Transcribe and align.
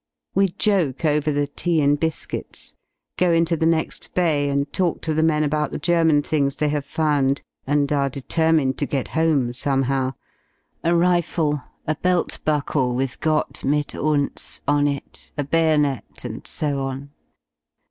•^ 0.03 0.03
We 0.33 0.47
joke 0.57 1.05
over 1.05 1.31
the 1.31 1.45
tea 1.45 1.79
and 1.79 1.99
biscuits, 1.99 2.73
go 3.17 3.31
into 3.31 3.55
the 3.55 3.67
next 3.67 4.15
bay 4.15 4.49
and 4.49 4.73
talk 4.73 4.99
to 5.03 5.13
the 5.13 5.21
men 5.21 5.43
about 5.43 5.69
the 5.71 5.77
German 5.77 6.23
things 6.23 6.55
they 6.55 6.69
have 6.69 6.85
^"^_ 6.87 6.89
found 6.89 7.43
and 7.67 7.91
are 7.91 8.09
determined 8.09 8.79
to 8.79 8.87
get 8.87 9.09
home 9.09 9.53
somehow— 9.53 10.15
a 10.91 10.95
rifle, 10.95 11.61
a 11.85 11.93
belt 11.93 12.39
buckle 12.43 12.95
with 12.95 13.19
"Gott 13.19 13.63
mit 13.63 13.93
uns" 13.93 14.63
on 14.67 14.87
it, 14.87 15.31
a 15.37 15.43
bayonet, 15.43 16.23
and 16.25 16.47
so 16.47 16.79
on. 16.81 17.11